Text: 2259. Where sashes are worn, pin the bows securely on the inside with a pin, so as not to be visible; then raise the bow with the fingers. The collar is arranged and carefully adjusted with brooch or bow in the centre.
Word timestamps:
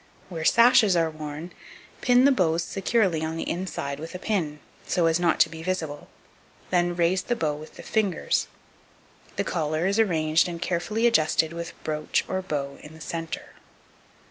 2259. 0.29 0.35
Where 0.35 0.73
sashes 0.73 0.95
are 0.95 1.11
worn, 1.11 1.53
pin 2.01 2.25
the 2.25 2.31
bows 2.31 2.63
securely 2.63 3.23
on 3.23 3.37
the 3.37 3.47
inside 3.47 3.99
with 3.99 4.15
a 4.15 4.17
pin, 4.17 4.59
so 4.87 5.05
as 5.05 5.19
not 5.19 5.39
to 5.41 5.47
be 5.47 5.61
visible; 5.61 6.07
then 6.71 6.95
raise 6.95 7.21
the 7.21 7.35
bow 7.35 7.53
with 7.53 7.75
the 7.75 7.83
fingers. 7.83 8.47
The 9.35 9.43
collar 9.43 9.85
is 9.85 9.99
arranged 9.99 10.47
and 10.47 10.59
carefully 10.59 11.05
adjusted 11.05 11.53
with 11.53 11.73
brooch 11.83 12.25
or 12.27 12.41
bow 12.41 12.79
in 12.81 12.95
the 12.95 12.99
centre. 12.99 13.49